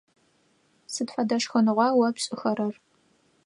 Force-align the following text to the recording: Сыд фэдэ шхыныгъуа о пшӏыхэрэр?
Сыд 0.93 1.09
фэдэ 1.13 1.37
шхыныгъуа 1.43 1.87
о 2.07 2.09
пшӏыхэрэр? 2.15 2.75